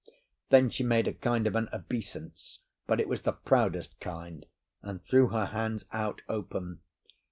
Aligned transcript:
Then 0.49 0.71
she 0.71 0.83
made 0.83 1.07
a 1.07 1.13
kind 1.13 1.45
of 1.45 1.55
an 1.55 1.69
obeisance, 1.71 2.57
but 2.87 2.99
it 2.99 3.07
was 3.07 3.21
the 3.21 3.33
proudest 3.33 3.99
kind, 3.99 4.47
and 4.81 4.99
threw 5.03 5.27
her 5.27 5.45
hands 5.45 5.85
out 5.91 6.23
open. 6.27 6.79